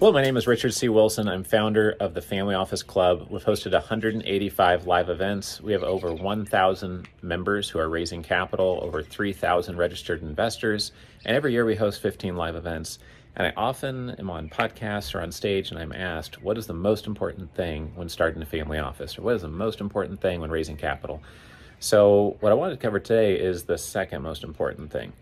Hello, 0.00 0.12
my 0.12 0.22
name 0.22 0.38
is 0.38 0.46
Richard 0.46 0.72
C. 0.72 0.88
Wilson. 0.88 1.28
I'm 1.28 1.44
founder 1.44 1.94
of 2.00 2.14
the 2.14 2.22
Family 2.22 2.54
Office 2.54 2.82
Club. 2.82 3.26
We've 3.28 3.44
hosted 3.44 3.72
185 3.72 4.86
live 4.86 5.10
events. 5.10 5.60
We 5.60 5.72
have 5.72 5.82
over 5.82 6.14
1,000 6.14 7.06
members 7.20 7.68
who 7.68 7.78
are 7.78 7.88
raising 7.90 8.22
capital, 8.22 8.80
over 8.82 9.02
3,000 9.02 9.76
registered 9.76 10.22
investors, 10.22 10.92
and 11.26 11.36
every 11.36 11.52
year 11.52 11.66
we 11.66 11.76
host 11.76 12.00
15 12.00 12.34
live 12.34 12.56
events. 12.56 12.98
And 13.36 13.46
I 13.46 13.52
often 13.58 14.12
am 14.18 14.30
on 14.30 14.48
podcasts 14.48 15.14
or 15.14 15.20
on 15.20 15.30
stage 15.30 15.70
and 15.70 15.78
I'm 15.78 15.92
asked, 15.92 16.42
what 16.42 16.56
is 16.56 16.66
the 16.66 16.72
most 16.72 17.06
important 17.06 17.54
thing 17.54 17.92
when 17.94 18.08
starting 18.08 18.40
a 18.40 18.46
family 18.46 18.78
office? 18.78 19.18
Or 19.18 19.22
what 19.22 19.34
is 19.34 19.42
the 19.42 19.48
most 19.48 19.82
important 19.82 20.22
thing 20.22 20.40
when 20.40 20.50
raising 20.50 20.78
capital? 20.78 21.20
So, 21.78 22.38
what 22.40 22.52
I 22.52 22.54
wanted 22.54 22.80
to 22.80 22.80
cover 22.80 23.00
today 23.00 23.38
is 23.38 23.64
the 23.64 23.76
second 23.76 24.22
most 24.22 24.44
important 24.44 24.90
thing. 24.90 25.12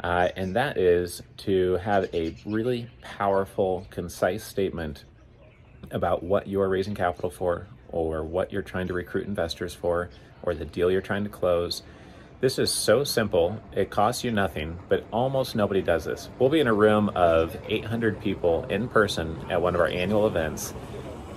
Uh, 0.00 0.28
and 0.36 0.56
that 0.56 0.76
is 0.76 1.22
to 1.38 1.76
have 1.76 2.08
a 2.14 2.36
really 2.44 2.88
powerful, 3.02 3.86
concise 3.90 4.44
statement 4.44 5.04
about 5.90 6.22
what 6.22 6.46
you're 6.46 6.68
raising 6.68 6.94
capital 6.94 7.30
for, 7.30 7.66
or 7.88 8.22
what 8.22 8.52
you're 8.52 8.62
trying 8.62 8.88
to 8.88 8.92
recruit 8.92 9.26
investors 9.26 9.74
for, 9.74 10.10
or 10.42 10.54
the 10.54 10.64
deal 10.64 10.90
you're 10.90 11.00
trying 11.00 11.24
to 11.24 11.30
close. 11.30 11.82
This 12.40 12.58
is 12.58 12.70
so 12.70 13.04
simple, 13.04 13.58
it 13.72 13.88
costs 13.88 14.22
you 14.22 14.30
nothing, 14.30 14.78
but 14.90 15.06
almost 15.10 15.56
nobody 15.56 15.80
does 15.80 16.04
this. 16.04 16.28
We'll 16.38 16.50
be 16.50 16.60
in 16.60 16.66
a 16.66 16.74
room 16.74 17.10
of 17.14 17.56
800 17.66 18.20
people 18.20 18.64
in 18.68 18.88
person 18.88 19.38
at 19.50 19.62
one 19.62 19.74
of 19.74 19.80
our 19.80 19.88
annual 19.88 20.26
events, 20.26 20.74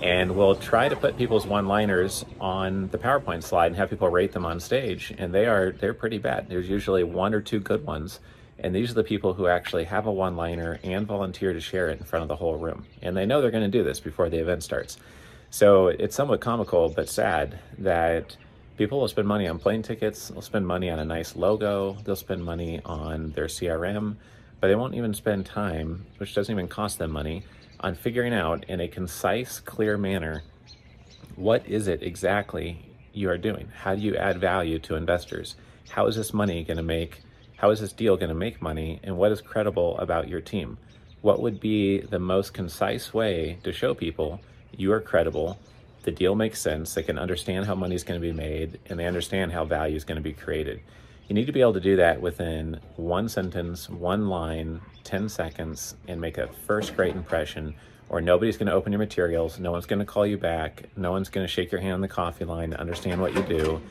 and 0.02 0.36
we'll 0.36 0.56
try 0.56 0.90
to 0.90 0.96
put 0.96 1.16
people's 1.16 1.46
one-liners 1.46 2.26
on 2.38 2.88
the 2.88 2.98
PowerPoint 2.98 3.42
slide 3.42 3.68
and 3.68 3.76
have 3.76 3.88
people 3.88 4.10
rate 4.10 4.32
them 4.32 4.44
on 4.44 4.60
stage, 4.60 5.14
and 5.16 5.32
they 5.32 5.46
are 5.46 5.72
they're 5.72 5.94
pretty 5.94 6.18
bad. 6.18 6.50
There's 6.50 6.68
usually 6.68 7.04
one 7.04 7.32
or 7.32 7.40
two 7.40 7.60
good 7.60 7.86
ones 7.86 8.20
and 8.62 8.74
these 8.74 8.90
are 8.90 8.94
the 8.94 9.04
people 9.04 9.34
who 9.34 9.46
actually 9.46 9.84
have 9.84 10.06
a 10.06 10.12
one 10.12 10.36
liner 10.36 10.78
and 10.82 11.06
volunteer 11.06 11.52
to 11.52 11.60
share 11.60 11.88
it 11.88 11.98
in 11.98 12.04
front 12.04 12.22
of 12.22 12.28
the 12.28 12.36
whole 12.36 12.56
room. 12.56 12.84
And 13.02 13.16
they 13.16 13.26
know 13.26 13.40
they're 13.40 13.50
going 13.50 13.70
to 13.70 13.78
do 13.78 13.84
this 13.84 14.00
before 14.00 14.28
the 14.28 14.38
event 14.38 14.62
starts. 14.62 14.98
So 15.50 15.88
it's 15.88 16.14
somewhat 16.14 16.40
comical 16.40 16.88
but 16.88 17.08
sad 17.08 17.58
that 17.78 18.36
people 18.76 19.00
will 19.00 19.08
spend 19.08 19.26
money 19.26 19.48
on 19.48 19.58
plane 19.58 19.82
tickets, 19.82 20.28
they'll 20.28 20.42
spend 20.42 20.66
money 20.66 20.90
on 20.90 20.98
a 20.98 21.04
nice 21.04 21.34
logo, 21.34 21.96
they'll 22.04 22.16
spend 22.16 22.44
money 22.44 22.80
on 22.84 23.32
their 23.32 23.46
CRM, 23.46 24.16
but 24.60 24.68
they 24.68 24.74
won't 24.74 24.94
even 24.94 25.14
spend 25.14 25.46
time, 25.46 26.06
which 26.18 26.34
doesn't 26.34 26.52
even 26.52 26.68
cost 26.68 26.98
them 26.98 27.10
money, 27.10 27.42
on 27.80 27.94
figuring 27.94 28.34
out 28.34 28.64
in 28.68 28.80
a 28.80 28.88
concise, 28.88 29.58
clear 29.58 29.96
manner 29.96 30.42
what 31.36 31.66
is 31.66 31.88
it 31.88 32.02
exactly 32.02 32.78
you 33.12 33.30
are 33.30 33.38
doing? 33.38 33.68
How 33.74 33.94
do 33.94 34.02
you 34.02 34.16
add 34.16 34.38
value 34.38 34.78
to 34.80 34.94
investors? 34.94 35.56
How 35.88 36.06
is 36.06 36.16
this 36.16 36.34
money 36.34 36.62
going 36.64 36.76
to 36.76 36.82
make 36.82 37.22
how 37.60 37.68
is 37.68 37.80
this 37.80 37.92
deal 37.92 38.16
going 38.16 38.30
to 38.30 38.34
make 38.34 38.62
money? 38.62 38.98
And 39.02 39.18
what 39.18 39.32
is 39.32 39.42
credible 39.42 39.98
about 39.98 40.28
your 40.28 40.40
team? 40.40 40.78
What 41.20 41.42
would 41.42 41.60
be 41.60 42.00
the 42.00 42.18
most 42.18 42.54
concise 42.54 43.12
way 43.12 43.58
to 43.64 43.70
show 43.70 43.92
people 43.92 44.40
you 44.74 44.90
are 44.92 45.00
credible, 45.00 45.58
the 46.04 46.10
deal 46.10 46.34
makes 46.34 46.58
sense, 46.58 46.94
they 46.94 47.02
can 47.02 47.18
understand 47.18 47.66
how 47.66 47.74
money 47.74 47.94
is 47.94 48.02
going 48.02 48.18
to 48.18 48.26
be 48.26 48.32
made, 48.32 48.80
and 48.86 48.98
they 48.98 49.04
understand 49.04 49.52
how 49.52 49.66
value 49.66 49.94
is 49.94 50.04
going 50.04 50.16
to 50.16 50.22
be 50.22 50.32
created? 50.32 50.80
You 51.28 51.34
need 51.34 51.44
to 51.48 51.52
be 51.52 51.60
able 51.60 51.74
to 51.74 51.80
do 51.80 51.96
that 51.96 52.22
within 52.22 52.80
one 52.96 53.28
sentence, 53.28 53.90
one 53.90 54.30
line, 54.30 54.80
10 55.04 55.28
seconds, 55.28 55.96
and 56.08 56.18
make 56.18 56.38
a 56.38 56.48
first 56.66 56.96
great 56.96 57.14
impression, 57.14 57.74
or 58.08 58.22
nobody's 58.22 58.56
going 58.56 58.68
to 58.68 58.72
open 58.72 58.90
your 58.90 58.98
materials, 59.00 59.58
no 59.58 59.70
one's 59.70 59.84
going 59.84 59.98
to 59.98 60.06
call 60.06 60.26
you 60.26 60.38
back, 60.38 60.84
no 60.96 61.10
one's 61.10 61.28
going 61.28 61.46
to 61.46 61.52
shake 61.52 61.70
your 61.70 61.82
hand 61.82 61.92
on 61.92 62.00
the 62.00 62.08
coffee 62.08 62.46
line 62.46 62.70
to 62.70 62.80
understand 62.80 63.20
what 63.20 63.34
you 63.34 63.42
do 63.42 63.82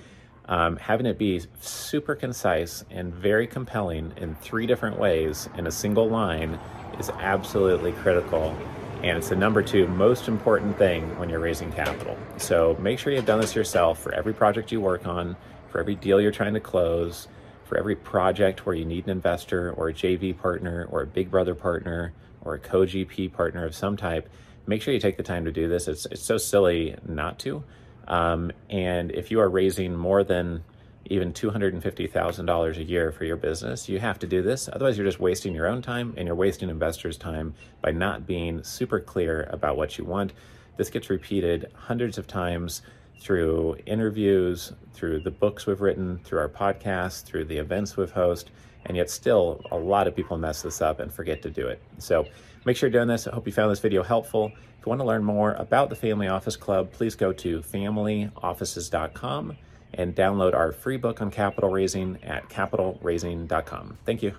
um, 0.50 0.78
having 0.78 1.06
it 1.06 1.20
be 1.20 1.42
super 1.62 2.16
concise 2.16 2.84
and 2.90 3.14
very 3.14 3.46
compelling 3.46 4.12
in 4.18 4.34
three 4.36 4.66
different 4.66 4.98
ways 4.98 5.48
in 5.56 5.68
a 5.68 5.72
single 5.72 6.10
line 6.10 6.60
is 7.00 7.12
absolutely 7.20 7.92
critical. 7.94 8.58
And 9.04 9.16
it's 9.16 9.30
the 9.30 9.36
number 9.36 9.62
two 9.62 9.88
most 9.88 10.28
important 10.28 10.76
thing 10.78 11.18
when 11.20 11.30
you're 11.30 11.40
raising 11.40 11.72
capital. 11.72 12.18
So 12.38 12.76
make 12.80 12.98
sure 12.98 13.14
you've 13.14 13.28
done 13.28 13.40
this 13.40 13.56
yourself 13.56 14.00
for 14.00 14.12
every 14.12 14.34
project 14.34 14.72
you 14.72 14.82
work 14.82 15.06
on, 15.06 15.38
for 15.70 15.80
every 15.80 15.96
deal 15.96 16.20
you're 16.20 16.32
trying 16.32 16.56
to 16.56 16.60
close, 16.60 17.28
for 17.66 17.78
every 17.78 17.96
project 17.96 18.66
where 18.66 18.76
you 18.76 18.86
need 18.86 19.06
an 19.06 19.12
investor 19.12 19.72
or 19.74 19.90
a 19.90 19.94
JV 19.94 20.36
partner 20.36 20.88
or 20.90 21.04
a 21.04 21.08
big 21.08 21.30
brother 21.30 21.54
partner 21.54 22.12
or 22.42 22.56
a 22.56 22.60
co 22.60 22.82
GP 22.82 23.32
partner 23.32 23.66
of 23.66 23.76
some 23.76 23.96
type. 23.96 24.28
Make 24.66 24.82
sure 24.82 24.96
you 24.96 25.00
take 25.00 25.18
the 25.18 25.24
time 25.24 25.46
to 25.46 25.52
do 25.52 25.70
this. 25.70 25.88
It's, 25.88 26.08
it's 26.08 26.24
so 26.24 26.40
silly 26.40 26.96
not 27.08 27.38
to. 27.40 27.64
Um, 28.10 28.52
and 28.70 29.12
if 29.12 29.32
you 29.32 29.40
are 29.40 29.50
raising 29.50 29.96
more 29.96 30.24
than 30.24 30.64
even 31.06 31.34
$250,000 31.34 32.78
a 32.78 32.84
year 32.84 33.12
for 33.12 33.26
your 33.26 33.36
business, 33.36 33.90
you 33.90 34.00
have 34.00 34.20
to 34.20 34.28
do 34.28 34.42
this. 34.42 34.70
Otherwise, 34.72 34.98
you're 34.98 35.08
just 35.08 35.20
wasting 35.20 35.56
your 35.56 35.68
own 35.68 35.82
time 35.82 36.14
and 36.18 36.28
you're 36.28 36.36
wasting 36.36 36.70
investors' 36.70 37.18
time 37.18 37.54
by 37.82 37.92
not 37.92 38.28
being 38.28 38.64
super 38.64 39.00
clear 39.00 39.48
about 39.52 39.78
what 39.78 39.98
you 39.98 40.06
want. 40.06 40.34
This 40.78 40.90
gets 40.90 41.10
repeated 41.10 41.72
hundreds 41.74 42.18
of 42.18 42.28
times 42.28 42.82
through 43.20 43.78
interviews, 43.86 44.74
through 44.94 45.20
the 45.22 45.32
books 45.32 45.66
we've 45.66 45.82
written, 45.82 46.20
through 46.24 46.40
our 46.40 46.50
podcast, 46.50 47.24
through 47.24 47.46
the 47.46 47.58
events 47.58 47.98
we've 47.98 48.14
hosted, 48.14 48.48
and 48.86 48.96
yet 48.98 49.10
still 49.10 49.62
a 49.72 49.78
lot 49.78 50.08
of 50.08 50.16
people 50.16 50.38
mess 50.38 50.62
this 50.62 50.82
up 50.82 51.00
and 51.00 51.14
forget 51.14 51.42
to 51.42 51.50
do 51.50 51.68
it. 51.68 51.82
So 51.98 52.26
make 52.66 52.78
sure 52.78 52.90
you're 52.90 53.00
doing 53.00 53.08
this. 53.08 53.28
I 53.28 53.32
hope 53.34 53.46
you 53.46 53.54
found 53.54 53.72
this 53.72 53.80
video 53.80 54.04
helpful. 54.04 54.52
If 54.80 54.86
you 54.86 54.90
want 54.90 55.02
to 55.02 55.06
learn 55.06 55.24
more 55.24 55.54
about 55.54 55.90
the 55.90 55.96
Family 55.96 56.28
Office 56.28 56.56
Club, 56.56 56.92
please 56.92 57.16
go 57.16 57.34
to 57.34 57.60
familyoffices.com 57.60 59.58
and 59.96 60.16
download 60.16 60.54
our 60.54 60.72
free 60.72 60.98
book 60.98 61.22
on 61.22 61.32
capital 61.32 61.70
raising 61.70 62.24
at 62.24 62.48
capitalraising.com. 62.50 63.98
Thank 64.06 64.24
you. 64.24 64.36